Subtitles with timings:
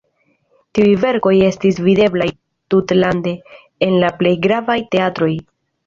[0.77, 2.29] Tiuj verkoj estis videblaj
[2.75, 3.37] tutlande
[3.89, 5.35] en la plej gravaj teatroj.